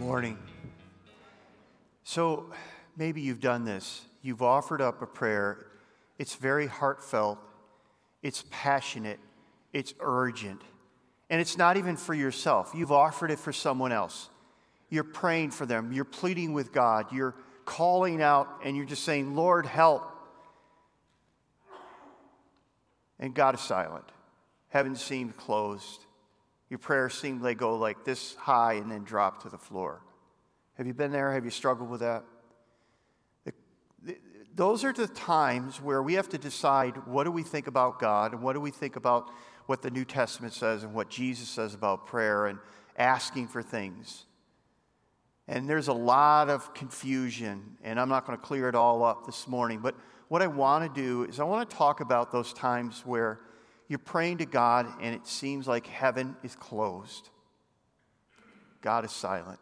[0.00, 0.38] morning.
[2.04, 2.46] So
[2.96, 4.00] maybe you've done this.
[4.22, 5.66] You've offered up a prayer.
[6.18, 7.38] It's very heartfelt,
[8.22, 9.20] it's passionate,
[9.74, 10.62] it's urgent,
[11.28, 12.72] and it's not even for yourself.
[12.74, 14.30] You've offered it for someone else.
[14.88, 17.34] You're praying for them, you're pleading with God, you're
[17.66, 20.10] calling out, and you're just saying, Lord, help.
[23.18, 24.04] And God is silent.
[24.70, 26.06] Heaven seemed closed.
[26.70, 30.00] Your prayers seem they go like this high and then drop to the floor.
[30.78, 31.32] Have you been there?
[31.32, 32.24] Have you struggled with that?
[34.54, 38.32] those are the times where we have to decide what do we think about God
[38.32, 39.30] and what do we think about
[39.66, 42.58] what the New Testament says and what Jesus says about prayer and
[42.96, 44.26] asking for things.
[45.46, 49.26] And there's a lot of confusion, and I'm not going to clear it all up
[49.26, 49.80] this morning.
[49.80, 49.94] But
[50.28, 53.40] what I want to do is I want to talk about those times where
[53.90, 57.28] you're praying to God and it seems like heaven is closed,
[58.80, 59.58] God is silent.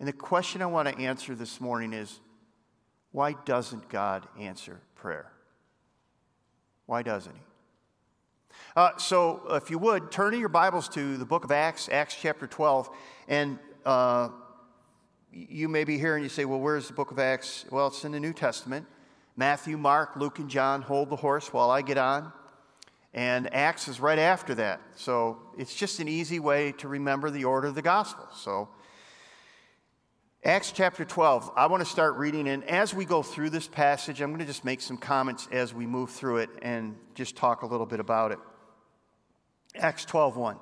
[0.00, 2.18] And the question I want to answer this morning is
[3.12, 5.30] why doesn't God answer prayer?
[6.86, 7.42] Why doesn't He?
[8.74, 12.16] Uh, so, if you would, turn to your Bibles to the book of Acts, Acts
[12.18, 12.88] chapter 12.
[13.28, 14.30] And uh,
[15.30, 17.66] you may be here and you say, well, where's the book of Acts?
[17.70, 18.86] Well, it's in the New Testament.
[19.36, 22.32] Matthew, Mark, Luke, and John hold the horse while I get on.
[23.16, 24.82] And Acts is right after that.
[24.94, 28.28] So it's just an easy way to remember the order of the gospel.
[28.34, 28.68] So,
[30.44, 32.46] Acts chapter 12, I want to start reading.
[32.46, 35.72] And as we go through this passage, I'm going to just make some comments as
[35.72, 38.38] we move through it and just talk a little bit about it.
[39.74, 40.58] Acts 12, 1.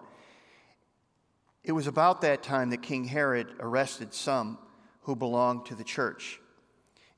[1.64, 4.58] It was about that time that King Herod arrested some
[5.02, 6.40] who belonged to the church,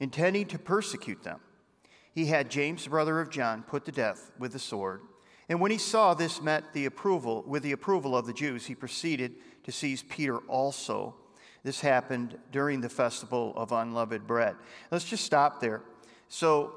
[0.01, 1.41] intending to persecute them.
[2.15, 5.03] He had James, brother of John, put to death with the sword.
[5.49, 8.75] And when he saw this met the approval, with the approval of the Jews, he
[8.75, 9.35] proceeded
[9.65, 11.15] to seize Peter also.
[11.63, 14.57] This happened during the festival of unleavened bread.
[14.91, 15.83] Let's just stop there.
[16.29, 16.75] So,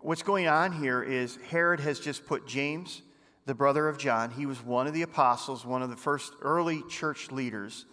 [0.00, 3.02] what's going on here is Herod has just put James,
[3.46, 6.82] the brother of John, he was one of the apostles, one of the first early
[6.88, 7.86] church leaders,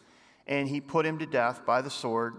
[0.45, 2.35] and he put him to death by the sword.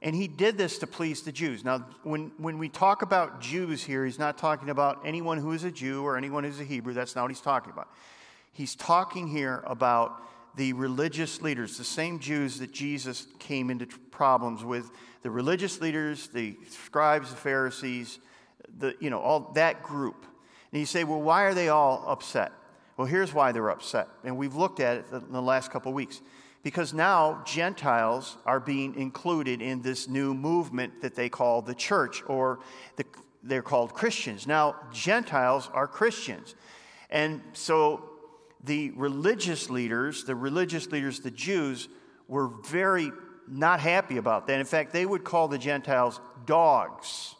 [0.00, 1.64] And he did this to please the Jews.
[1.64, 5.64] Now, when, when we talk about Jews here, he's not talking about anyone who is
[5.64, 6.92] a Jew or anyone who's a Hebrew.
[6.92, 7.88] That's not what he's talking about.
[8.52, 10.22] He's talking here about
[10.56, 14.90] the religious leaders, the same Jews that Jesus came into problems with,
[15.22, 18.18] the religious leaders, the scribes, the Pharisees,
[18.78, 20.26] the, you know, all that group.
[20.72, 22.52] And you say, well, why are they all upset?
[22.96, 24.08] Well, here's why they're upset.
[24.24, 26.20] And we've looked at it in the last couple of weeks
[26.62, 32.22] because now Gentiles are being included in this new movement that they call the church,
[32.26, 32.60] or
[32.96, 33.04] the,
[33.42, 34.46] they're called Christians.
[34.46, 36.54] Now, Gentiles are Christians.
[37.10, 38.10] And so
[38.64, 41.88] the religious leaders, the religious leaders, the Jews,
[42.26, 43.12] were very
[43.46, 44.60] not happy about that.
[44.60, 47.34] In fact, they would call the Gentiles dogs.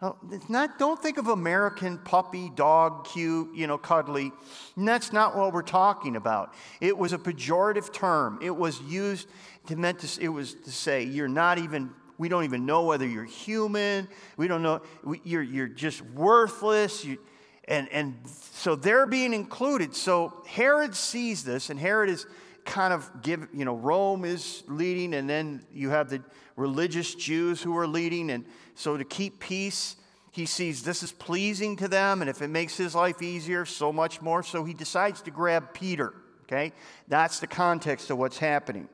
[0.00, 4.30] Oh, now, not, don't think of American puppy, dog, cute, you know, cuddly.
[4.76, 6.54] And that's not what we're talking about.
[6.80, 8.38] It was a pejorative term.
[8.40, 9.26] It was used
[9.66, 13.06] to meant to, it was to say you're not even, we don't even know whether
[13.06, 14.06] you're human.
[14.36, 14.82] We don't know,
[15.24, 17.04] you're, you're just worthless.
[17.04, 17.18] You,
[17.66, 18.14] and, and
[18.52, 19.96] so they're being included.
[19.96, 22.24] So Herod sees this, and Herod is
[22.64, 26.22] kind of give, you know, Rome is leading, and then you have the
[26.54, 28.30] religious Jews who are leading.
[28.30, 28.44] And
[28.78, 29.96] so to keep peace,
[30.30, 33.92] he sees this is pleasing to them, and if it makes his life easier, so
[33.92, 34.44] much more.
[34.44, 36.14] So he decides to grab Peter.
[36.44, 36.72] Okay?
[37.08, 38.88] That's the context of what's happening.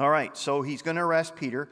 [0.00, 1.68] All right, so he's going to arrest Peter.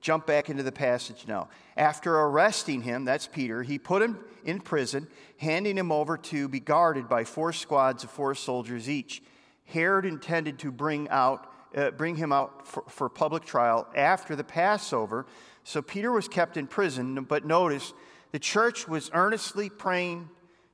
[0.00, 1.48] Jump back into the passage now.
[1.76, 5.08] After arresting him, that's Peter, he put him in prison,
[5.38, 9.20] handing him over to be guarded by four squads of four soldiers each.
[9.64, 14.44] Herod intended to bring out uh, bring him out for, for public trial after the
[14.44, 15.26] Passover.
[15.64, 17.92] So Peter was kept in prison, but notice
[18.32, 20.28] the church was earnestly praying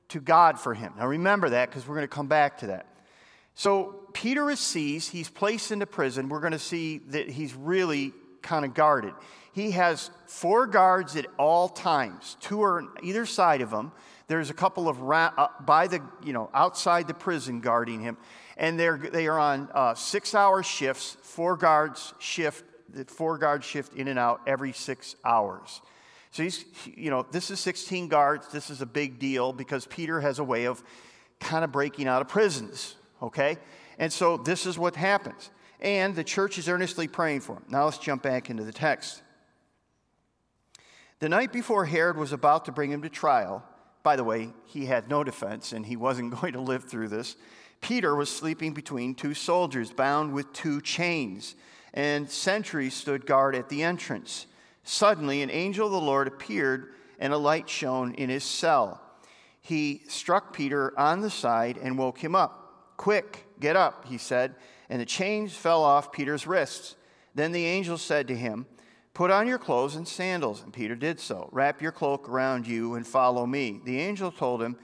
[0.09, 0.93] to God for him.
[0.97, 2.85] Now remember that because we're going to come back to that.
[3.55, 6.29] So Peter is seized, he's placed into prison.
[6.29, 9.13] We're going to see that he's really kind of guarded.
[9.53, 12.37] He has four guards at all times.
[12.39, 13.91] Two are on either side of him.
[14.27, 18.17] There's a couple of ra- uh, by the you know outside the prison guarding him,
[18.55, 21.17] and they're they are on uh, six-hour shifts.
[21.21, 22.63] Four guards shift.
[22.93, 25.81] The four guard shift in and out every six hours.
[26.31, 28.47] So he's you know this is 16 guards.
[28.51, 30.83] This is a big deal because Peter has a way of
[31.39, 32.95] kind of breaking out of prisons.
[33.21, 33.57] Okay,
[33.99, 35.49] and so this is what happens.
[35.79, 37.63] And the church is earnestly praying for him.
[37.67, 39.21] Now let's jump back into the text.
[41.19, 43.63] The night before Herod was about to bring him to trial,
[44.03, 47.35] by the way, he had no defense and he wasn't going to live through this
[47.81, 51.55] Peter was sleeping between two soldiers, bound with two chains,
[51.93, 54.47] and sentries stood guard at the entrance.
[54.83, 59.01] Suddenly, an angel of the Lord appeared, and a light shone in his cell.
[59.61, 62.95] He struck Peter on the side and woke him up.
[62.97, 64.55] Quick, get up, he said,
[64.89, 66.95] and the chains fell off Peter's wrists.
[67.35, 68.65] Then the angel said to him,
[69.13, 70.63] Put on your clothes and sandals.
[70.63, 71.49] And Peter did so.
[71.51, 73.81] Wrap your cloak around you and follow me.
[73.83, 74.77] The angel told him,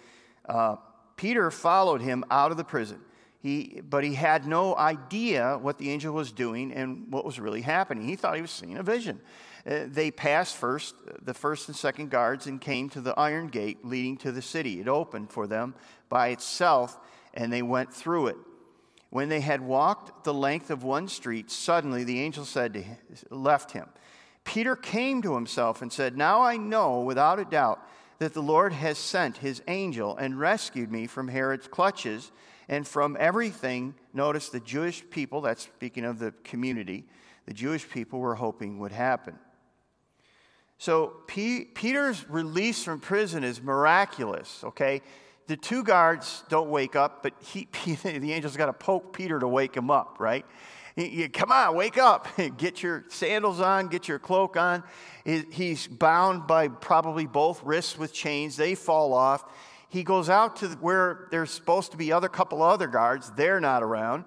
[0.48, 0.75] uh,
[1.15, 3.00] Peter followed him out of the prison.
[3.48, 7.62] He, but he had no idea what the angel was doing and what was really
[7.62, 8.06] happening.
[8.06, 9.22] He thought he was seeing a vision.
[9.66, 13.86] Uh, they passed first, the first and second guards, and came to the iron gate
[13.86, 14.82] leading to the city.
[14.82, 15.76] It opened for them
[16.10, 17.00] by itself,
[17.34, 18.36] and they went through it.
[19.12, 22.98] When they had walked the length of one street, suddenly the angel said to him,
[23.30, 23.88] left him.
[24.44, 27.80] Peter came to himself and said, Now I know without a doubt
[28.20, 32.34] that the Lord has sent his angel and rescued me from Herod's clutches
[32.69, 37.06] and from everything, notice the Jewish people, that's speaking of the community,
[37.46, 39.38] the Jewish people were hoping would happen.
[40.78, 45.02] So P- Peter's release from prison is miraculous, okay?
[45.48, 47.68] The two guards don't wake up, but he,
[48.04, 50.46] the angel's got to poke Peter to wake him up, right?
[51.31, 52.28] Come on, wake up.
[52.58, 54.84] get your sandals on, get your cloak on.
[55.24, 58.58] He's bound by probably both wrists with chains.
[58.58, 59.46] They fall off.
[59.89, 63.31] He goes out to where there's supposed to be other couple other guards.
[63.31, 64.25] They're not around.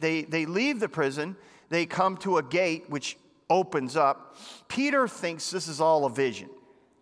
[0.00, 1.36] They, they leave the prison.
[1.68, 3.16] They come to a gate which
[3.50, 4.36] opens up.
[4.68, 6.48] Peter thinks this is all a vision.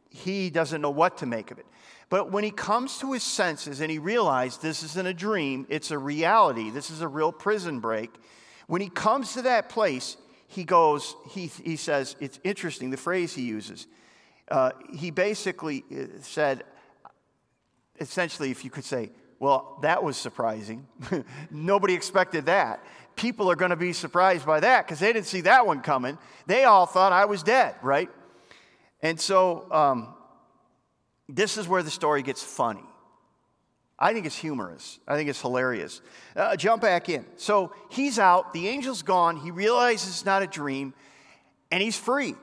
[0.08, 1.66] He doesn't know what to make of it.
[2.08, 5.92] But when he comes to his senses and he realizes this isn't a dream, it's
[5.92, 8.10] a reality, this is a real prison break,
[8.66, 10.16] when he comes to that place,
[10.48, 13.86] he goes, he, he says, it's interesting, the phrase he uses.
[14.50, 16.64] Uh, he basically uh, said,
[18.00, 20.86] essentially, if you could say, well, that was surprising.
[21.50, 22.84] Nobody expected that.
[23.16, 26.18] People are going to be surprised by that because they didn't see that one coming.
[26.46, 28.10] They all thought I was dead, right?
[29.02, 30.14] And so um,
[31.28, 32.84] this is where the story gets funny.
[33.98, 34.98] I think it's humorous.
[35.06, 36.00] I think it's hilarious.
[36.34, 37.26] Uh, jump back in.
[37.36, 40.94] So he's out, the angel's gone, he realizes it's not a dream,
[41.70, 42.34] and he's free.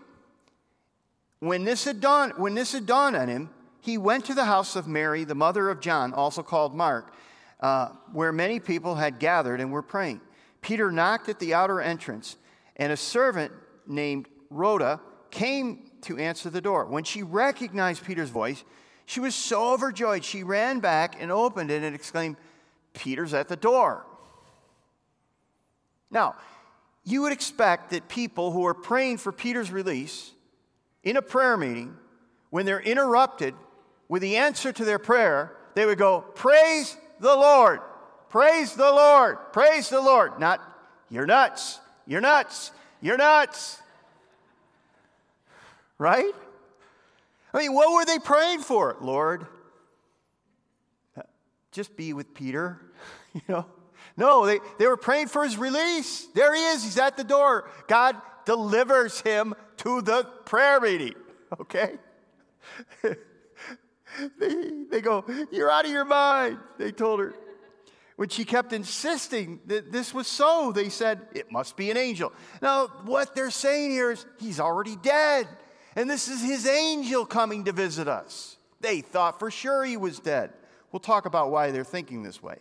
[1.39, 3.49] When this had dawned, when this had dawned on him,
[3.87, 7.13] he went to the house of Mary, the mother of John, also called Mark,
[7.61, 10.19] uh, where many people had gathered and were praying.
[10.61, 12.35] Peter knocked at the outer entrance,
[12.75, 13.53] and a servant
[13.87, 14.99] named Rhoda
[15.31, 16.85] came to answer the door.
[16.85, 18.65] When she recognized Peter's voice,
[19.05, 22.35] she was so overjoyed, she ran back and opened it and exclaimed,
[22.93, 24.05] Peter's at the door.
[26.11, 26.35] Now,
[27.05, 30.33] you would expect that people who are praying for Peter's release
[31.03, 31.95] in a prayer meeting,
[32.49, 33.55] when they're interrupted
[34.09, 37.79] with the answer to their prayer, they would go, Praise the Lord,
[38.29, 40.39] praise the Lord, praise the Lord.
[40.39, 40.61] Not,
[41.09, 42.71] you're nuts, you're nuts,
[43.01, 43.81] you're nuts.
[45.97, 46.33] Right?
[47.53, 48.97] I mean, what were they praying for?
[49.01, 49.47] Lord,
[51.71, 52.81] just be with Peter,
[53.33, 53.65] you know?
[54.15, 56.27] No, they, they were praying for his release.
[56.33, 57.69] There he is, he's at the door.
[57.87, 58.15] God
[58.45, 61.13] delivers him to the prayer meeting,
[61.61, 61.97] okay?
[64.39, 67.33] they, they go, You're out of your mind, they told her.
[68.15, 72.33] When she kept insisting that this was so, they said, It must be an angel.
[72.61, 75.47] Now, what they're saying here is, He's already dead.
[75.97, 78.57] And this is his angel coming to visit us.
[78.81, 80.53] They thought for sure he was dead.
[80.91, 82.57] We'll talk about why they're thinking this way.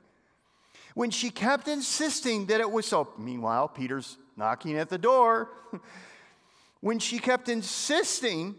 [0.94, 5.50] When she kept insisting that it was so, meanwhile, Peter's knocking at the door.
[6.80, 8.54] when she kept insisting,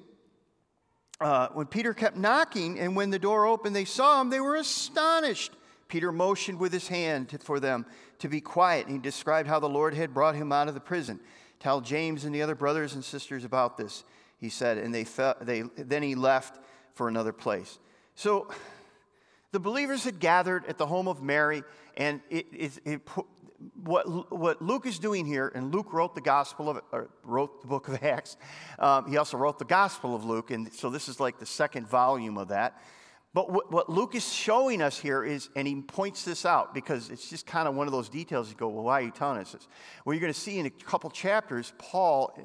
[1.19, 4.55] uh, when Peter kept knocking, and when the door opened, they saw him, they were
[4.55, 5.51] astonished.
[5.87, 7.85] Peter motioned with his hand for them
[8.19, 10.79] to be quiet, and he described how the Lord had brought him out of the
[10.79, 11.19] prison.
[11.59, 14.03] Tell James and the other brothers and sisters about this
[14.39, 15.05] he said, and they,
[15.41, 16.59] they then he left
[16.93, 17.79] for another place.
[18.15, 18.49] So
[19.51, 21.63] the believers had gathered at the home of Mary,
[21.95, 23.01] and it, it, it,
[23.83, 27.67] what, what Luke is doing here, and Luke wrote the Gospel of, or wrote the
[27.67, 28.37] book of Acts.
[28.79, 31.87] Um, he also wrote the Gospel of Luke, and so this is like the second
[31.87, 32.81] volume of that.
[33.33, 37.09] But what, what Luke is showing us here is, and he points this out because
[37.09, 39.39] it's just kind of one of those details you go, well, why are you telling
[39.39, 39.67] us this?
[40.05, 42.35] Well, you're going to see in a couple chapters, Paul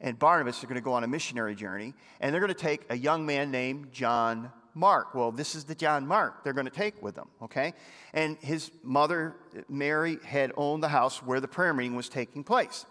[0.00, 2.82] and Barnabas are going to go on a missionary journey, and they're going to take
[2.90, 5.14] a young man named John Mark.
[5.14, 7.72] Well, this is the John Mark they're going to take with them, okay?
[8.12, 9.34] And his mother,
[9.68, 12.84] Mary, had owned the house where the prayer meeting was taking place.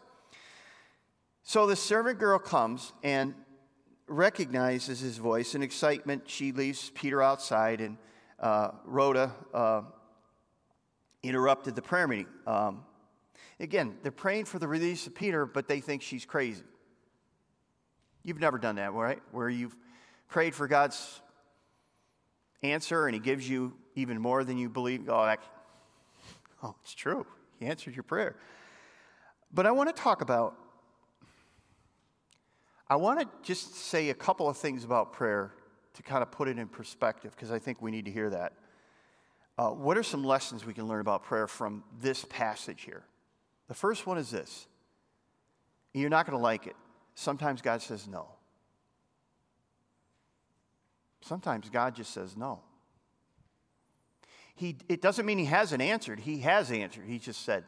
[1.44, 3.36] So the servant girl comes and
[4.08, 5.54] recognizes his voice.
[5.54, 7.98] In excitement, she leaves Peter outside, and
[8.40, 9.82] uh, Rhoda uh,
[11.22, 12.28] interrupted the prayer meeting.
[12.48, 12.84] Um,
[13.60, 16.64] again, they're praying for the release of Peter, but they think she's crazy.
[18.24, 19.22] You've never done that, right?
[19.32, 19.76] Where you've
[20.28, 21.22] prayed for God's
[22.72, 25.08] answer and He gives you even more than you believe.
[25.10, 25.40] Oh, that,
[26.64, 27.26] oh it's true.
[27.60, 28.36] He answered your prayer.
[29.54, 30.56] But I want to talk about,
[32.90, 35.54] I want to just say a couple of things about prayer
[35.94, 38.54] to kind of put it in perspective because I think we need to hear that.
[39.58, 43.04] Uh, what are some lessons we can learn about prayer from this passage here?
[43.70, 44.68] The first one is this
[45.94, 46.76] you're not going to like it.
[47.16, 48.28] Sometimes God says no.
[51.26, 52.60] Sometimes God just says no.
[54.54, 56.20] He, it doesn't mean he hasn't answered.
[56.20, 57.06] He has answered.
[57.08, 57.64] He just said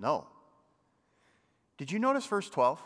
[0.00, 0.26] no.
[1.78, 2.82] Did you notice verse 12?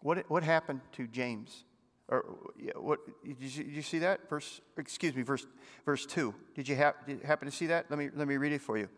[0.00, 1.64] What, what happened to James?
[2.08, 2.36] Or
[2.74, 4.60] what did you, did you, see that verse?
[4.76, 5.46] Excuse me, verse
[5.86, 6.34] verse two.
[6.54, 7.86] Did you, ha- did you happen to see that?
[7.88, 8.90] Let me let me read it for you.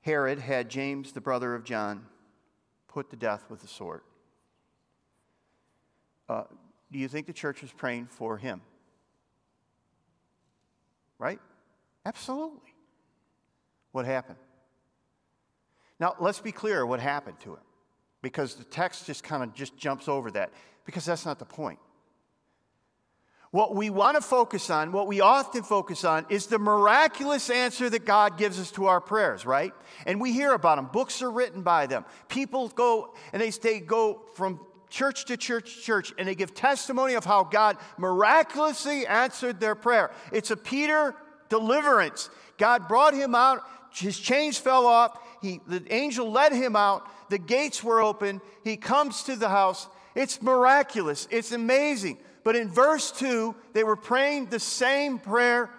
[0.00, 2.06] Herod had James, the brother of John,
[2.88, 4.00] put to death with a sword.
[6.28, 6.44] Uh,
[6.90, 8.60] do you think the church was praying for him?
[11.18, 11.40] Right?
[12.06, 12.74] Absolutely.
[13.92, 14.38] What happened?
[16.00, 17.62] Now, let's be clear what happened to him
[18.22, 20.50] because the text just kind of just jumps over that
[20.84, 21.78] because that's not the point.
[23.50, 27.88] What we want to focus on, what we often focus on, is the miraculous answer
[27.88, 29.72] that God gives us to our prayers, right?
[30.06, 30.88] And we hear about them.
[30.92, 32.04] Books are written by them.
[32.28, 34.58] People go and they, they go from
[34.94, 39.74] church to church to church and they give testimony of how God miraculously answered their
[39.74, 40.12] prayer.
[40.32, 41.16] It's a Peter
[41.48, 42.30] deliverance.
[42.58, 47.38] God brought him out, his chains fell off, he, the angel led him out, the
[47.38, 52.18] gates were open, he comes to the house, it's miraculous, it's amazing.
[52.44, 55.70] But in verse 2, they were praying the same prayer.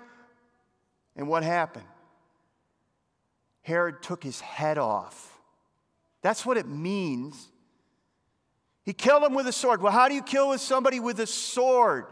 [1.15, 1.85] And what happened?
[3.61, 5.39] Herod took his head off.
[6.21, 7.49] That's what it means.
[8.85, 9.81] He killed him with a sword.
[9.81, 12.05] Well, how do you kill with somebody with a sword?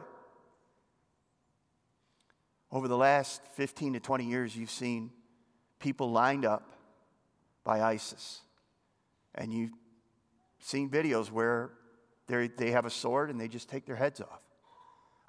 [2.72, 5.12] Over the last 15 to 20 years, you've seen
[5.80, 6.68] people lined up
[7.64, 8.42] by ISIS.
[9.36, 9.74] And you've
[10.60, 11.72] seen videos where
[12.28, 14.42] they have a sword and they just take their heads off.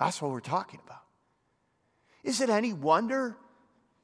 [0.01, 1.03] That's what we're talking about.
[2.23, 3.37] Is it any wonder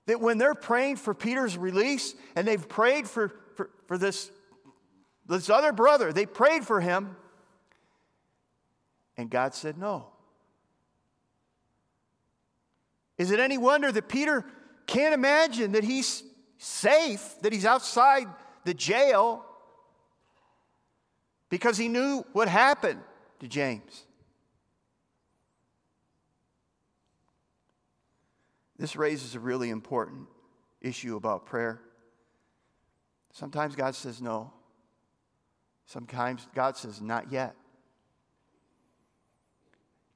[0.05, 4.31] that when they're praying for Peter's release and they've prayed for, for, for this,
[5.27, 7.17] this other brother, they prayed for him,
[9.21, 10.07] and God said no?
[13.19, 14.45] Is it any wonder that Peter
[14.87, 16.23] can't imagine that he's
[16.59, 18.27] safe, that he's outside
[18.65, 19.45] the jail
[21.49, 23.01] because he knew what happened
[23.41, 24.05] to James.
[28.79, 30.27] This raises a really important
[30.81, 31.81] issue about prayer.
[33.33, 34.53] Sometimes God says no.
[35.87, 37.55] Sometimes God says not yet.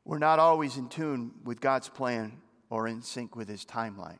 [0.04, 4.18] We're not always in tune with God's plan or in sync with his timeline.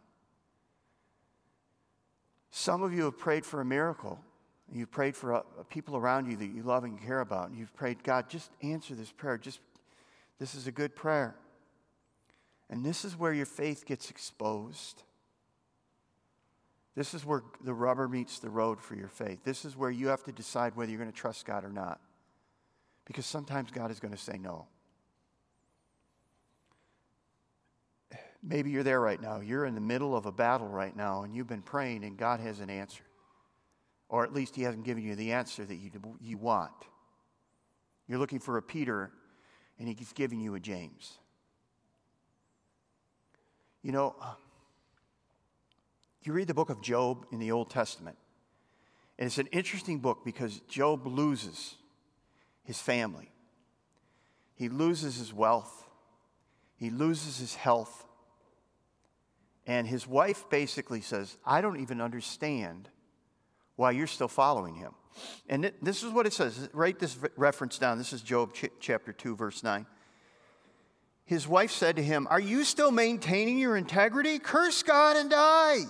[2.50, 4.20] Some of you have prayed for a miracle
[4.72, 7.48] You've prayed for uh, people around you that you love and care about.
[7.48, 9.38] And you've prayed, God, just answer this prayer.
[9.38, 9.60] Just
[10.38, 11.36] this is a good prayer.
[12.70, 15.02] And this is where your faith gets exposed.
[16.96, 19.44] This is where the rubber meets the road for your faith.
[19.44, 22.00] This is where you have to decide whether you're going to trust God or not.
[23.04, 24.66] Because sometimes God is going to say no.
[28.46, 29.40] Maybe you're there right now.
[29.40, 32.40] You're in the middle of a battle right now, and you've been praying, and God
[32.40, 33.06] hasn't answered.
[34.10, 36.72] Or at least he hasn't given you the answer that you, you want.
[38.06, 39.10] You're looking for a Peter,
[39.78, 41.18] and he's giving you a James.
[43.82, 44.14] You know,
[46.22, 48.16] you read the book of Job in the Old Testament,
[49.18, 51.76] and it's an interesting book because Job loses
[52.62, 53.30] his family,
[54.54, 55.88] he loses his wealth,
[56.76, 58.04] he loses his health.
[59.66, 62.88] And his wife basically says, I don't even understand
[63.76, 64.92] why you're still following him.
[65.48, 66.68] And this is what it says.
[66.72, 67.98] Write this reference down.
[67.98, 69.86] This is Job ch- chapter 2, verse 9.
[71.24, 74.38] His wife said to him, Are you still maintaining your integrity?
[74.38, 75.84] Curse God and die.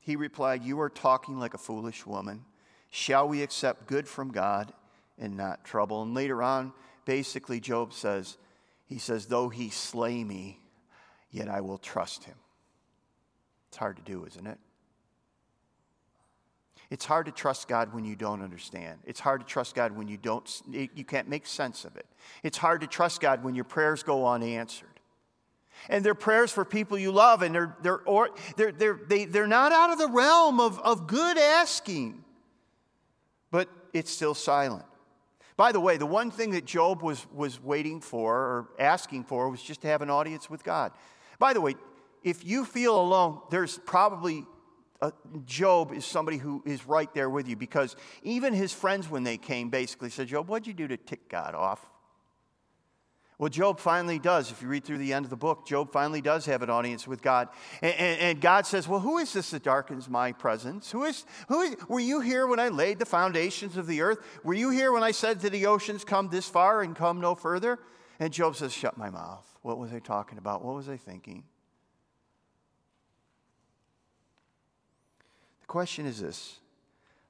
[0.00, 2.44] He replied, You are talking like a foolish woman.
[2.90, 4.72] Shall we accept good from God
[5.18, 6.02] and not trouble?
[6.02, 6.72] And later on,
[7.04, 8.36] basically, Job says,
[8.86, 10.58] He says, Though he slay me,
[11.34, 12.36] yet I will trust him.
[13.68, 14.58] It's hard to do, isn't it?
[16.90, 19.00] It's hard to trust God when you don't understand.
[19.04, 22.06] It's hard to trust God when you don't you can't make sense of it.
[22.44, 24.88] It's hard to trust God when your prayers go unanswered.
[25.88, 29.48] And they're prayers for people you love, and they're, they're, or, they're, they're, they, they're
[29.48, 32.22] not out of the realm of, of good asking,
[33.50, 34.84] but it's still silent.
[35.56, 39.48] By the way, the one thing that Job was, was waiting for or asking for
[39.48, 40.92] was just to have an audience with God.
[41.38, 41.74] By the way,
[42.22, 44.46] if you feel alone, there's probably
[45.02, 45.10] uh,
[45.44, 49.36] Job is somebody who is right there with you because even his friends, when they
[49.36, 51.84] came, basically said, Job, what'd you do to tick God off?
[53.36, 54.52] Well, Job finally does.
[54.52, 57.06] If you read through the end of the book, Job finally does have an audience
[57.06, 57.48] with God.
[57.82, 60.92] And, and, and, God says, Well, who is this that darkens my presence?
[60.92, 64.18] Who is, who is, were you here when I laid the foundations of the earth?
[64.44, 67.34] Were you here when I said to the oceans, Come this far and come no
[67.34, 67.80] further?
[68.18, 69.46] And Job says, Shut my mouth.
[69.62, 70.64] What was I talking about?
[70.64, 71.44] What was I thinking?
[75.60, 76.60] The question is this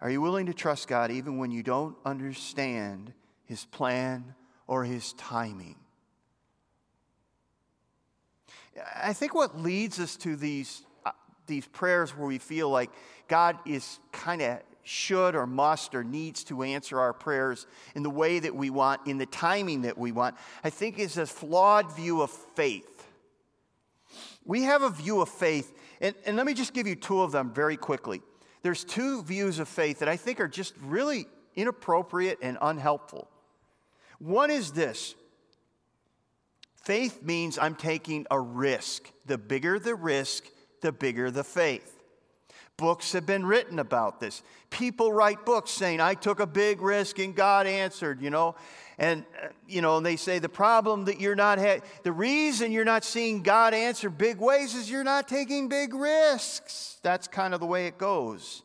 [0.01, 3.13] Are you willing to trust God even when you don't understand
[3.45, 4.35] his plan
[4.67, 5.77] or his timing?
[8.97, 11.13] I think what leads us to these, uh,
[11.47, 12.91] these prayers where we feel like
[13.29, 18.11] God is kind of should or must or needs to answer our prayers in the
[18.11, 21.95] way that we want, in the timing that we want, I think is a flawed
[21.97, 23.07] view of faith.
[24.45, 27.33] We have a view of faith, and, and let me just give you two of
[27.33, 28.23] them very quickly.
[28.63, 31.27] There's two views of faith that I think are just really
[31.57, 33.29] inappropriate and unhelpful.
[34.19, 35.15] One is this
[36.85, 39.11] Faith means I'm taking a risk.
[39.25, 40.45] The bigger the risk,
[40.83, 41.94] the bigger the faith.
[42.77, 44.43] Books have been written about this.
[44.71, 48.57] People write books saying, I took a big risk and God answered, you know.
[48.99, 52.73] And, uh, you know, and they say the problem that you're not, ha- the reason
[52.73, 56.99] you're not seeing God answer big ways is you're not taking big risks.
[57.03, 58.63] That's kind of the way it goes.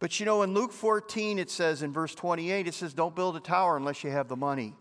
[0.00, 3.36] But, you know, in Luke 14, it says in verse 28, it says, Don't build
[3.36, 4.74] a tower unless you have the money.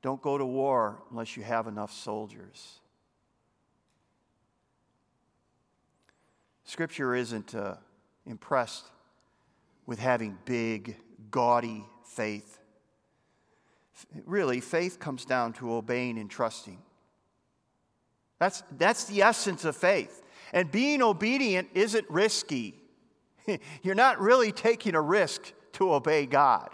[0.00, 2.80] Don't go to war unless you have enough soldiers.
[6.66, 7.76] Scripture isn't uh,
[8.26, 8.86] impressed
[9.86, 10.96] with having big,
[11.30, 12.58] gaudy faith.
[14.26, 16.82] Really, faith comes down to obeying and trusting.
[18.40, 20.22] That's, that's the essence of faith.
[20.52, 22.74] And being obedient isn't risky.
[23.82, 26.70] You're not really taking a risk to obey God.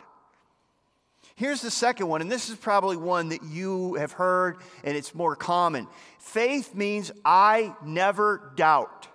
[1.35, 5.15] Here's the second one, and this is probably one that you have heard and it's
[5.15, 5.87] more common.
[6.19, 9.09] Faith means I never doubt.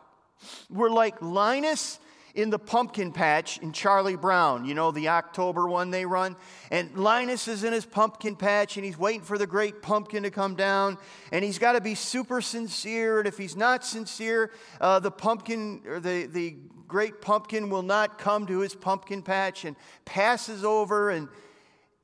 [0.70, 2.00] We're like Linus
[2.38, 6.36] in the pumpkin patch in Charlie Brown, you know, the October one they run.
[6.70, 10.30] And Linus is in his pumpkin patch and he's waiting for the great pumpkin to
[10.30, 11.00] come down.
[11.32, 13.18] And he's got to be super sincere.
[13.18, 18.20] And if he's not sincere, uh, the pumpkin or the, the great pumpkin will not
[18.20, 21.28] come to his pumpkin patch and passes over and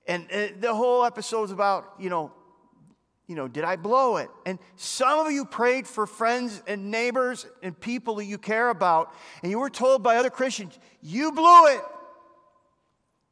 [0.05, 2.33] and, and the whole episode is about, you know,
[3.27, 4.29] you know, did I blow it?
[4.45, 9.13] And some of you prayed for friends and neighbors and people that you care about,
[9.41, 11.81] and you were told by other Christians, you blew it.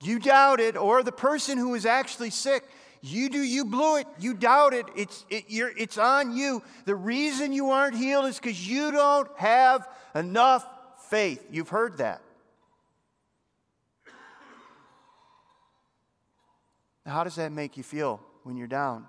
[0.01, 2.63] You doubted, or the person who is actually sick,
[3.01, 6.63] you do, you blew it, you doubted, it's, it, it's on you.
[6.85, 10.65] The reason you aren't healed is because you don't have enough
[11.09, 11.45] faith.
[11.51, 12.21] You've heard that.
[17.05, 19.07] Now, how does that make you feel when you're down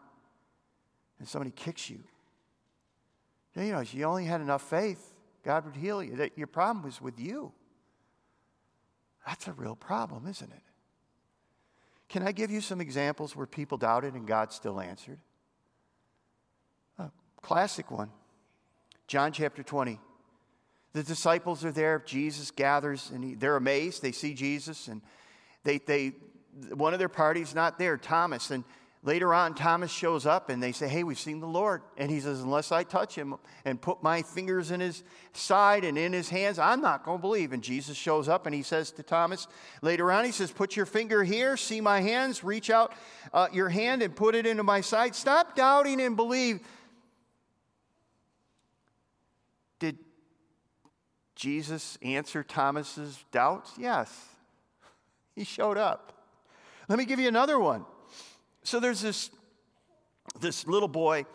[1.22, 2.00] and somebody kicks you?
[3.54, 6.16] You know, if you only had enough faith, God would heal you.
[6.16, 7.52] That your problem was with you.
[9.24, 10.62] That's a real problem, isn't it?
[12.08, 15.20] Can I give you some examples where people doubted and God still answered?
[16.98, 17.08] A
[17.40, 18.10] classic one
[19.06, 20.00] John chapter 20.
[20.92, 22.02] The disciples are there.
[22.04, 24.02] Jesus gathers and he, they're amazed.
[24.02, 25.02] They see Jesus and
[25.62, 26.14] they, they,
[26.74, 28.50] one of their parties not there, Thomas.
[28.50, 28.64] And
[29.02, 31.82] later on, Thomas shows up and they say, Hey, we've seen the Lord.
[31.96, 33.34] And he says, Unless I touch him
[33.64, 37.22] and put my fingers in his side and in his hands, I'm not going to
[37.22, 37.52] believe.
[37.52, 39.48] And Jesus shows up and he says to Thomas,
[39.82, 42.92] later on, he says, Put your finger here, see my hands, reach out
[43.32, 45.14] uh, your hand and put it into my side.
[45.14, 46.60] Stop doubting and believe.
[49.80, 49.98] Did
[51.34, 53.72] Jesus answer Thomas's doubts?
[53.76, 54.28] Yes.
[55.34, 56.12] He showed up.
[56.88, 57.84] Let me give you another one.
[58.62, 59.30] So there's this,
[60.40, 61.26] this little boy,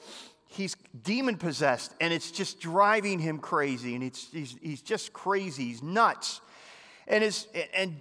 [0.48, 5.66] he's demon possessed, and it's just driving him crazy, and it's, he's, he's just crazy,
[5.66, 6.42] he's nuts.
[7.08, 7.96] And, his, and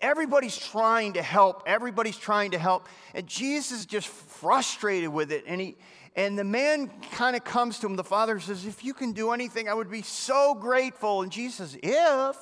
[0.00, 5.44] everybody's trying to help, everybody's trying to help, and Jesus is just frustrated with it,
[5.46, 5.76] and he,
[6.18, 7.94] and the man kind of comes to him.
[7.94, 11.22] The father says, If you can do anything, I would be so grateful.
[11.22, 12.36] And Jesus, if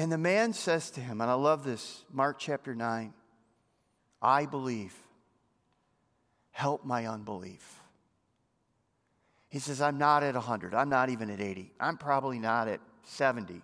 [0.00, 3.12] And the man says to him, and I love this, Mark chapter 9,
[4.22, 4.94] I believe.
[6.52, 7.82] help my unbelief.
[9.50, 10.74] He says, I'm not at 100.
[10.74, 11.74] I'm not even at 80.
[11.78, 13.60] I'm probably not at 70.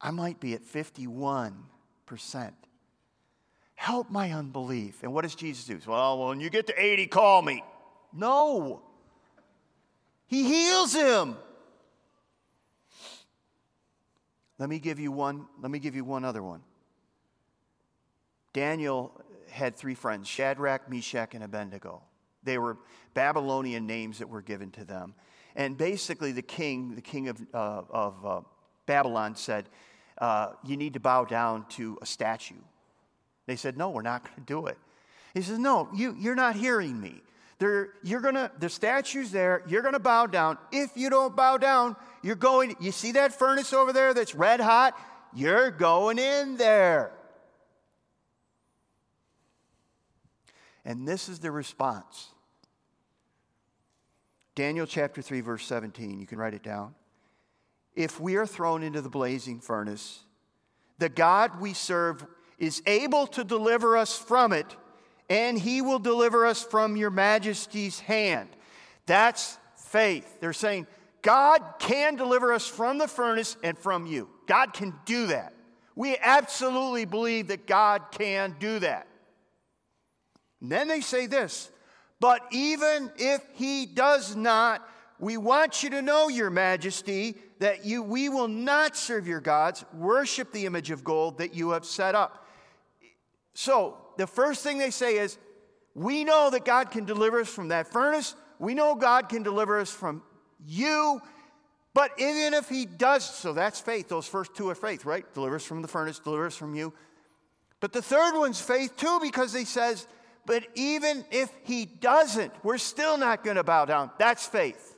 [0.00, 1.52] I might be at 51%.
[3.74, 5.02] Help my unbelief.
[5.02, 5.80] And what does Jesus do?
[5.90, 7.64] Well, when you get to 80, call me.
[8.12, 8.82] No.
[10.28, 11.34] He heals him.
[14.60, 16.60] Let me give you one, let me give you one other one.
[18.52, 19.18] Daniel
[19.48, 22.02] had three friends, Shadrach, Meshach, and Abednego.
[22.42, 22.76] They were
[23.14, 25.14] Babylonian names that were given to them.
[25.56, 28.40] And basically, the king, the king of, uh, of uh,
[28.84, 29.70] Babylon, said,
[30.18, 32.54] uh, You need to bow down to a statue.
[33.46, 34.76] They said, No, we're not going to do it.
[35.32, 37.22] He says, No, you, you're not hearing me.
[37.60, 40.56] There, you're gonna, the statue's there, you're gonna bow down.
[40.72, 44.60] If you don't bow down, you're going, you see that furnace over there that's red
[44.60, 44.98] hot?
[45.34, 47.12] You're going in there.
[50.86, 52.28] And this is the response.
[54.54, 56.18] Daniel chapter 3, verse 17.
[56.18, 56.94] You can write it down.
[57.94, 60.20] If we are thrown into the blazing furnace,
[60.98, 62.24] the God we serve
[62.58, 64.76] is able to deliver us from it
[65.30, 68.48] and he will deliver us from your majesty's hand.
[69.06, 70.40] That's faith.
[70.40, 70.88] They're saying,
[71.22, 74.28] God can deliver us from the furnace and from you.
[74.46, 75.54] God can do that.
[75.94, 79.06] We absolutely believe that God can do that.
[80.60, 81.70] And then they say this,
[82.18, 84.86] but even if he does not,
[85.18, 89.84] we want you to know, Your Majesty, that you, we will not serve your gods,
[89.92, 92.46] worship the image of gold that you have set up.
[93.54, 95.38] So, the first thing they say is,
[95.94, 98.34] We know that God can deliver us from that furnace.
[98.58, 100.22] We know God can deliver us from
[100.64, 101.22] you.
[101.94, 104.08] But even if He does, so that's faith.
[104.08, 105.24] Those first two are faith, right?
[105.32, 106.92] Deliver us from the furnace, deliver us from you.
[107.80, 110.06] But the third one's faith too, because He says,
[110.44, 114.10] But even if He doesn't, we're still not going to bow down.
[114.18, 114.96] That's faith.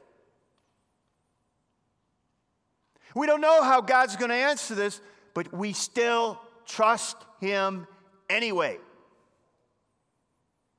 [3.14, 5.00] We don't know how God's going to answer this,
[5.32, 7.86] but we still trust Him
[8.28, 8.78] anyway.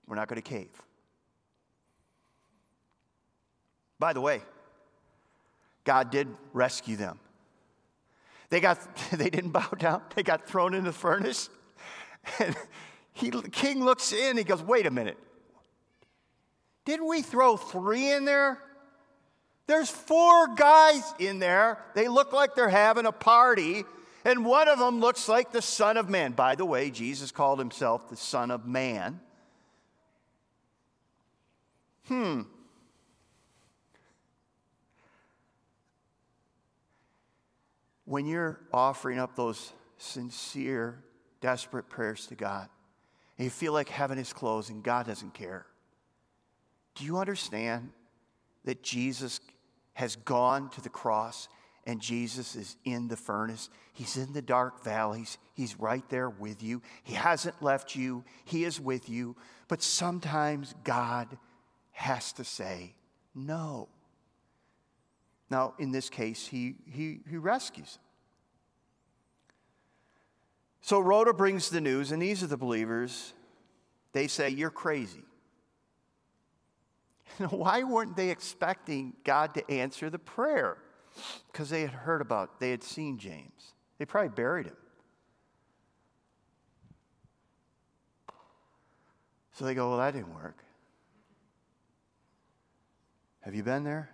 [0.07, 0.69] We're not going to cave.
[3.99, 4.41] By the way,
[5.83, 7.19] God did rescue them.
[8.49, 8.79] They, got,
[9.11, 11.49] they didn't bow down, they got thrown in the furnace.
[12.39, 12.55] And
[13.13, 15.17] he, the king looks in, he goes, Wait a minute.
[16.85, 18.59] Didn't we throw three in there?
[19.67, 21.79] There's four guys in there.
[21.95, 23.85] They look like they're having a party,
[24.25, 26.33] and one of them looks like the Son of Man.
[26.33, 29.21] By the way, Jesus called himself the Son of Man.
[32.07, 32.41] Hmm.
[38.05, 41.03] When you're offering up those sincere,
[41.41, 42.67] desperate prayers to God,
[43.37, 45.65] and you feel like heaven is closed and God doesn't care,
[46.95, 47.91] do you understand
[48.65, 49.39] that Jesus
[49.93, 51.47] has gone to the cross
[51.85, 53.69] and Jesus is in the furnace.
[53.93, 55.37] He's in the dark valleys.
[55.53, 56.81] He's right there with you.
[57.03, 59.35] He hasn't left you, He is with you.
[59.67, 61.37] But sometimes God
[61.93, 62.95] has to say
[63.34, 63.88] no.
[65.49, 68.01] Now, in this case, he, he, he rescues him.
[70.82, 73.34] So Rhoda brings the news, and these are the believers.
[74.12, 75.23] They say, You're crazy.
[77.49, 80.77] Why weren't they expecting God to answer the prayer?
[81.51, 83.73] Because they had heard about, they had seen James.
[83.97, 84.75] They probably buried him.
[89.53, 90.63] So they go, Well, that didn't work.
[93.43, 94.10] Have you been there?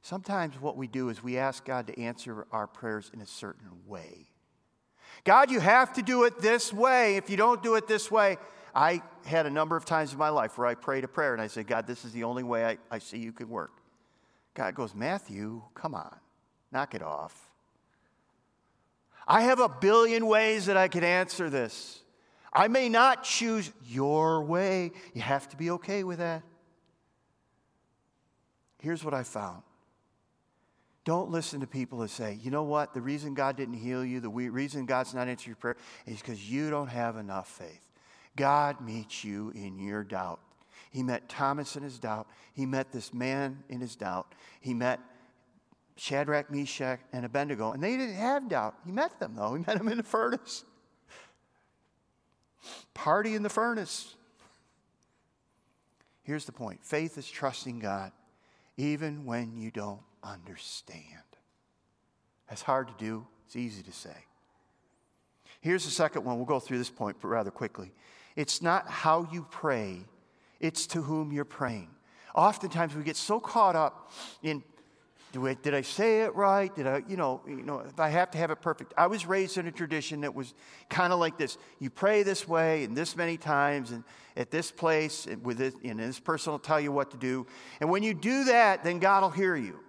[0.00, 3.68] Sometimes what we do is we ask God to answer our prayers in a certain
[3.86, 4.26] way.
[5.24, 7.16] God, you have to do it this way.
[7.16, 8.38] If you don't do it this way,
[8.74, 11.42] I had a number of times in my life where I prayed a prayer and
[11.42, 13.72] I said, God, this is the only way I, I see you can work.
[14.54, 16.16] God goes, Matthew, come on,
[16.72, 17.50] knock it off.
[19.28, 22.01] I have a billion ways that I can answer this.
[22.52, 24.92] I may not choose your way.
[25.14, 26.42] You have to be okay with that.
[28.78, 29.62] Here's what I found
[31.04, 34.20] don't listen to people who say, you know what, the reason God didn't heal you,
[34.20, 37.88] the reason God's not answering your prayer is because you don't have enough faith.
[38.36, 40.40] God meets you in your doubt.
[40.90, 42.28] He met Thomas in his doubt.
[42.54, 44.34] He met this man in his doubt.
[44.60, 45.00] He met
[45.96, 48.76] Shadrach, Meshach, and Abednego, and they didn't have doubt.
[48.84, 49.54] He met them, though.
[49.54, 50.64] He met them in the furnace.
[52.94, 54.14] Party in the furnace.
[56.22, 58.12] Here's the point faith is trusting God
[58.76, 61.04] even when you don't understand.
[62.48, 64.16] That's hard to do, it's easy to say.
[65.60, 66.36] Here's the second one.
[66.36, 67.92] We'll go through this point rather quickly.
[68.34, 70.00] It's not how you pray,
[70.58, 71.88] it's to whom you're praying.
[72.34, 74.10] Oftentimes we get so caught up
[74.42, 74.62] in
[75.32, 76.74] did I say it right?
[76.74, 78.92] Did I, you know, you know, if I have to have it perfect.
[78.96, 80.54] I was raised in a tradition that was
[80.88, 81.58] kind of like this.
[81.78, 84.04] You pray this way and this many times and
[84.36, 87.46] at this place and with this, and this person will tell you what to do.
[87.80, 89.80] And when you do that, then God will hear you.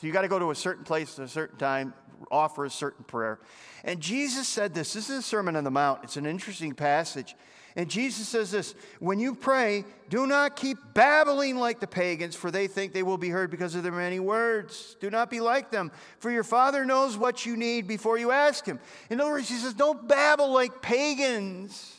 [0.00, 1.92] So you got to go to a certain place at a certain time,
[2.30, 3.40] offer a certain prayer.
[3.84, 4.92] And Jesus said this.
[4.92, 6.04] This is a Sermon on the Mount.
[6.04, 7.34] It's an interesting passage.
[7.78, 12.50] And Jesus says this When you pray, do not keep babbling like the pagans, for
[12.50, 14.96] they think they will be heard because of their many words.
[14.98, 18.66] Do not be like them, for your Father knows what you need before you ask
[18.66, 18.80] Him.
[19.10, 21.94] In other words, He says, Don't babble like pagans.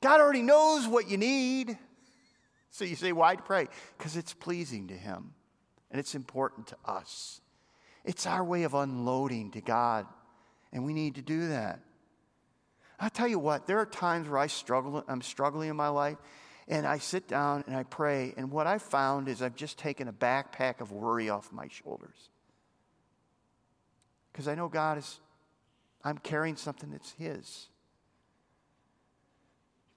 [0.00, 1.78] God already knows what you need.
[2.70, 3.68] So you say, Why pray?
[3.96, 5.32] Because it's pleasing to Him
[5.92, 7.40] and it's important to us.
[8.04, 10.06] It's our way of unloading to God,
[10.72, 11.80] and we need to do that.
[13.00, 16.18] I tell you what, there are times where I struggle, I'm struggling in my life,
[16.66, 20.08] and I sit down and I pray, and what I found is I've just taken
[20.08, 22.30] a backpack of worry off my shoulders.
[24.32, 25.20] Because I know God is,
[26.04, 27.68] I'm carrying something that's His.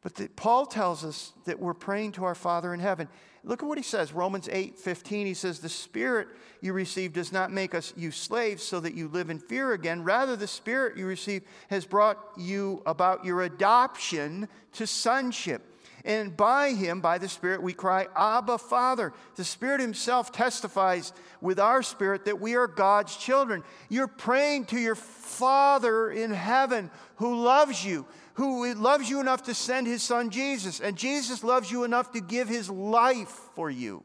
[0.02, 3.08] But the, Paul tells us that we're praying to our Father in heaven.
[3.44, 4.14] Look at what he says.
[4.14, 6.28] Romans 8 15, he says, The Spirit
[6.62, 10.04] you receive does not make us you slaves so that you live in fear again.
[10.04, 15.71] Rather, the Spirit you receive has brought you about your adoption to sonship.
[16.04, 19.14] And by him, by the Spirit, we cry, Abba, Father.
[19.36, 23.64] The Spirit himself testifies with our spirit that we are God's children.
[23.90, 29.54] You're praying to your Father in heaven who loves you who loves you enough to
[29.54, 34.04] send his son Jesus, and Jesus loves you enough to give his life for you.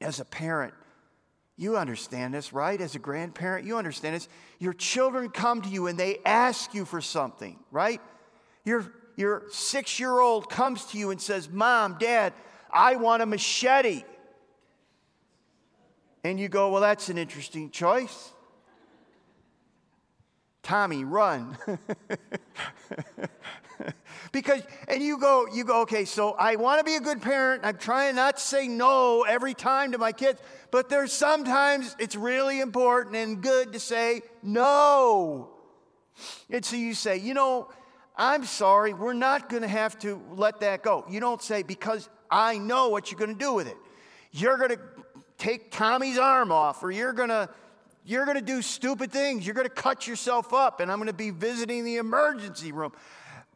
[0.00, 0.74] As a parent,
[1.56, 2.80] you understand this, right?
[2.80, 4.28] As a grandparent, you understand this.
[4.58, 8.00] Your children come to you and they ask you for something, right?
[8.64, 12.32] Your, your six year old comes to you and says, Mom, Dad,
[12.72, 14.04] I want a machete.
[16.22, 18.32] And you go, Well, that's an interesting choice.
[20.62, 21.58] Tommy, run.
[24.32, 27.62] because, and you go, you go, okay, so I want to be a good parent.
[27.64, 32.14] I'm trying not to say no every time to my kids, but there's sometimes it's
[32.14, 35.48] really important and good to say no.
[36.50, 37.70] And so you say, you know,
[38.18, 41.04] I'm sorry, we're not going to have to let that go.
[41.08, 43.76] You don't say, because I know what you're going to do with it.
[44.32, 44.80] You're going to
[45.38, 47.48] take Tommy's arm off, or you're going to
[48.04, 49.44] you're going to do stupid things.
[49.44, 52.92] You're going to cut yourself up, and I'm going to be visiting the emergency room.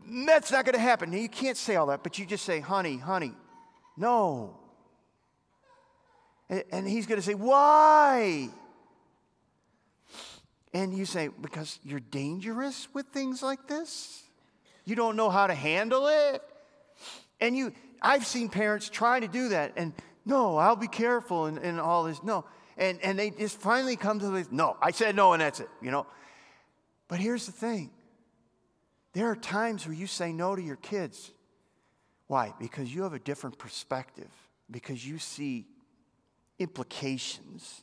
[0.07, 1.11] That's not going to happen.
[1.11, 3.33] Now, you can't say all that, but you just say, honey, honey,
[3.97, 4.59] no.
[6.51, 8.51] And he's going to say, why?
[10.75, 14.22] And you say, because you're dangerous with things like this?
[14.85, 16.43] You don't know how to handle it?
[17.41, 19.93] And you, I've seen parents trying to do that, and
[20.25, 22.23] no, I'll be careful and, and all this.
[22.23, 22.45] No,
[22.77, 25.69] and, and they just finally come to the, no, I said no, and that's it,
[25.81, 26.07] you know.
[27.09, 27.91] But here's the thing
[29.13, 31.31] there are times where you say no to your kids.
[32.27, 32.55] Why?
[32.59, 34.31] Because you have a different perspective,
[34.71, 35.67] because you see
[36.59, 37.83] implications.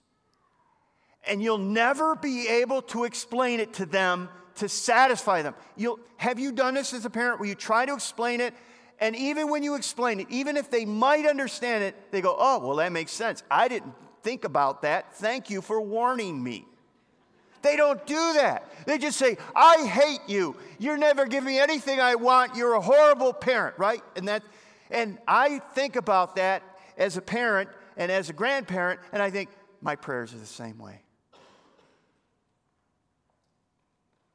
[1.28, 4.30] And you'll never be able to explain it to them
[4.60, 5.56] to satisfy them.
[5.76, 8.54] You'll, have you done this as a parent where you try to explain it,
[9.00, 12.60] and even when you explain it, even if they might understand it, they go, oh,
[12.60, 13.44] well, that makes sense.
[13.50, 13.94] I didn't
[14.24, 15.16] think about that.
[15.16, 16.66] Thank you for warning me.
[17.62, 18.70] They don't do that.
[18.86, 20.56] They just say, I hate you.
[20.78, 22.56] You're never giving me anything I want.
[22.56, 24.02] You're a horrible parent, right?
[24.16, 24.44] And that
[24.92, 26.64] and I think about that
[26.98, 29.50] as a parent and as a grandparent, and I think
[29.82, 31.02] my prayers are the same way.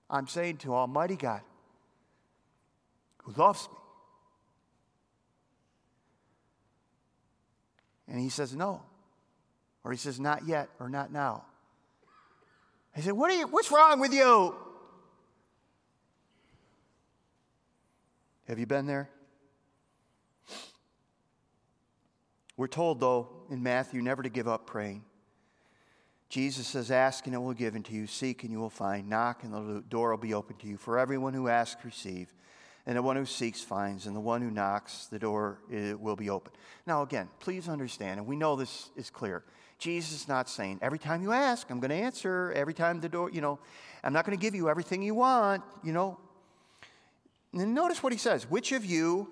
[0.08, 1.40] I'm saying to Almighty God,
[3.22, 3.78] who loves me,
[8.08, 8.82] and He says, No,
[9.82, 11.44] or he says, Not yet or not now.
[12.96, 14.54] I said, what are you, What's wrong with you?
[18.46, 19.10] Have you been there?
[22.56, 25.04] We're told, though, in Matthew, never to give up praying.
[26.28, 29.08] Jesus says, Ask and it will be given to you, seek and you will find,
[29.08, 30.76] knock and the door will be open to you.
[30.76, 32.32] For everyone who asks, receive,
[32.86, 36.28] and the one who seeks finds, and the one who knocks, the door will be
[36.28, 36.52] open.
[36.86, 39.44] Now, again, please understand, and we know this is clear.
[39.78, 42.52] Jesus is not saying, every time you ask, I'm going to answer.
[42.54, 43.58] Every time the door, you know,
[44.02, 46.18] I'm not going to give you everything you want, you know.
[47.52, 48.48] And notice what he says.
[48.48, 49.28] Which of you,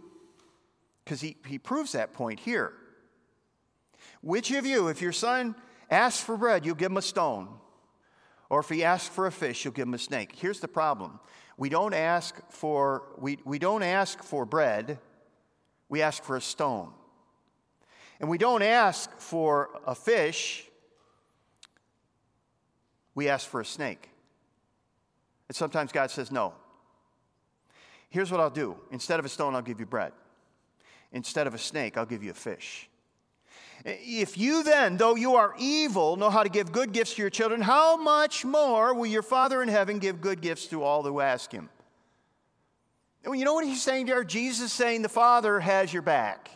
[1.04, 2.72] because he, he proves that point here.
[4.20, 5.54] Which of you, if your son
[5.92, 7.48] asks for bread, you'll give him a stone?
[8.50, 10.34] Or if he asks for a fish, you'll give him a snake.
[10.36, 11.20] Here's the problem.
[11.56, 14.98] We don't ask for, we, we don't ask for bread,
[15.88, 16.92] we ask for a stone.
[18.20, 20.66] And we don't ask for a fish,
[23.14, 24.08] we ask for a snake.
[25.48, 26.54] And sometimes God says, no.
[28.08, 30.12] Here's what I'll do instead of a stone, I'll give you bread.
[31.12, 32.88] Instead of a snake, I'll give you a fish.
[33.84, 37.30] If you then, though you are evil, know how to give good gifts to your
[37.30, 41.20] children, how much more will your Father in heaven give good gifts to all who
[41.20, 41.68] ask him?
[43.24, 44.24] You know what he's saying there?
[44.24, 46.50] Jesus is saying the Father has your back.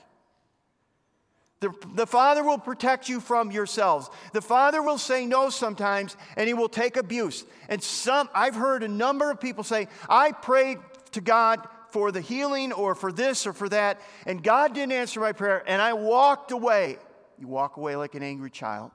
[1.60, 4.10] The, the Father will protect you from yourselves.
[4.32, 7.44] The Father will say no sometimes, and He will take abuse.
[7.68, 10.78] And some, I've heard a number of people say, I prayed
[11.12, 15.20] to God for the healing or for this or for that, and God didn't answer
[15.20, 16.98] my prayer, and I walked away.
[17.38, 18.90] You walk away like an angry child.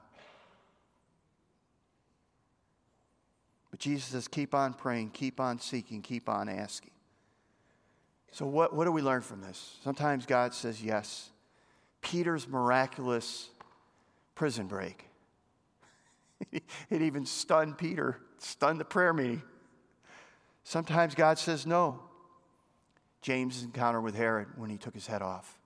[3.70, 6.90] But Jesus says, keep on praying, keep on seeking, keep on asking.
[8.30, 9.76] So, what, what do we learn from this?
[9.84, 11.30] Sometimes God says yes.
[12.00, 13.48] Peter's miraculous
[14.34, 15.06] prison break.
[16.52, 19.42] it even stunned Peter, stunned the prayer meeting.
[20.64, 22.00] Sometimes God says no.
[23.20, 25.58] James' encounter with Herod when he took his head off.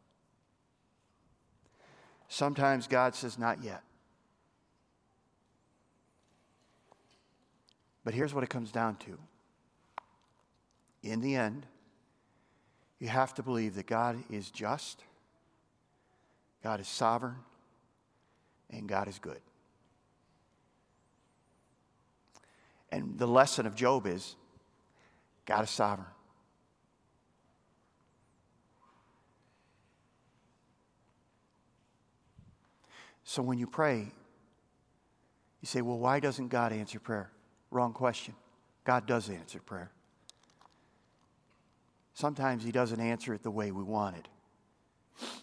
[2.29, 3.83] Sometimes God says, Not yet.
[8.05, 9.19] But here's what it comes down to.
[11.03, 11.67] In the end,
[12.99, 15.03] you have to believe that God is just,
[16.62, 17.37] God is sovereign,
[18.71, 19.41] and God is good.
[22.91, 24.37] And the lesson of Job is
[25.45, 26.09] God is sovereign.
[33.29, 34.07] So when you pray,
[35.61, 37.33] you say, well, why doesn't God answer prayer?
[37.73, 38.35] Wrong question.
[38.85, 39.91] God does answer prayer.
[42.15, 44.29] Sometimes He doesn't answer it the way we wanted.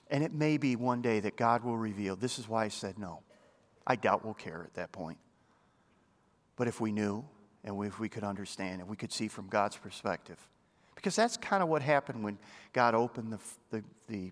[0.09, 2.97] And it may be one day that God will reveal this is why I said
[2.97, 3.19] no.
[3.85, 5.17] I doubt we'll care at that point.
[6.55, 7.25] But if we knew
[7.65, 10.37] and if we could understand and we could see from God's perspective,
[10.95, 12.37] because that's kind of what happened when
[12.71, 13.39] God opened the,
[13.71, 14.31] the, the,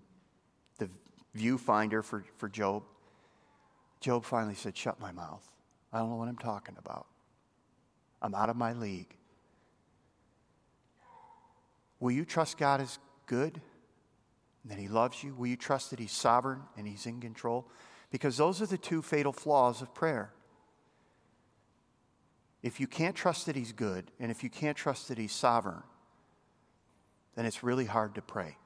[0.77, 0.89] the
[1.37, 2.83] viewfinder for, for Job.
[4.01, 5.47] Job finally said, Shut my mouth.
[5.93, 7.05] I don't know what I'm talking about.
[8.21, 9.15] I'm out of my league.
[11.99, 13.61] Will you trust God is good
[14.63, 15.33] and that He loves you?
[15.35, 17.67] Will you trust that He's sovereign and He's in control?
[18.11, 20.33] Because those are the two fatal flaws of prayer.
[22.63, 25.83] If you can't trust that He's good and if you can't trust that He's sovereign,
[27.35, 28.57] then it's really hard to pray.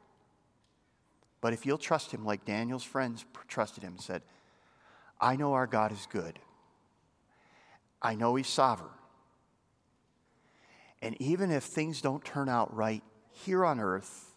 [1.42, 4.22] But if you'll trust Him like Daniel's friends trusted Him and said,
[5.20, 6.40] I know our God is good.
[8.02, 8.90] I know He's sovereign.
[11.02, 14.34] And even if things don't turn out right here on earth,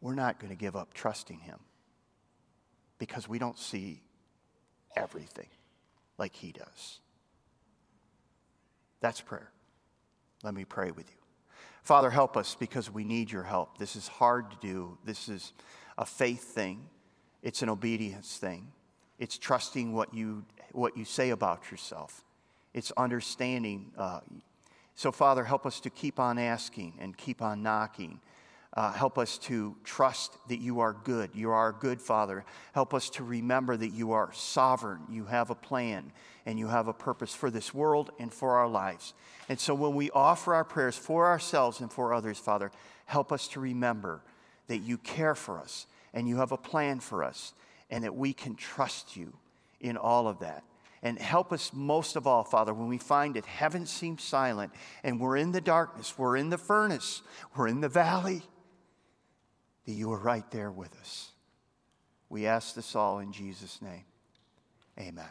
[0.00, 1.58] we're not going to give up trusting Him
[2.98, 4.02] because we don't see
[4.96, 5.48] everything
[6.18, 7.00] like He does.
[9.00, 9.50] That's prayer.
[10.42, 11.16] Let me pray with you.
[11.82, 13.78] Father, help us because we need your help.
[13.78, 14.98] This is hard to do.
[15.04, 15.52] This is
[15.98, 16.88] a faith thing,
[17.42, 18.68] it's an obedience thing.
[19.18, 22.24] It's trusting what you, what you say about yourself.
[22.74, 23.92] It's understanding.
[23.96, 24.20] Uh,
[24.94, 28.20] so, Father, help us to keep on asking and keep on knocking.
[28.74, 31.30] Uh, help us to trust that you are good.
[31.34, 32.44] You are a good Father.
[32.72, 35.00] Help us to remember that you are sovereign.
[35.10, 36.10] You have a plan
[36.46, 39.12] and you have a purpose for this world and for our lives.
[39.48, 42.72] And so when we offer our prayers for ourselves and for others, Father,
[43.04, 44.22] help us to remember
[44.68, 47.52] that you care for us and you have a plan for us
[47.92, 49.34] and that we can trust you
[49.78, 50.64] in all of that.
[51.02, 54.72] And help us most of all, Father, when we find that heaven seems silent
[55.04, 57.22] and we're in the darkness, we're in the furnace,
[57.54, 58.42] we're in the valley,
[59.84, 61.32] that you are right there with us.
[62.30, 64.04] We ask this all in Jesus' name.
[64.98, 65.28] Amen.